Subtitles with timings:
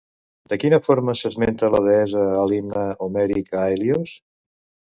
[0.53, 4.19] De quina forma s'esmenta la deessa a l'Himne homèric a Hèlios?